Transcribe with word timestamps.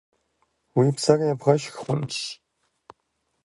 Уи 0.77 0.87
псэр 0.95 1.19
ебгъэшх 1.31 1.75
хъунщ. 1.83 2.15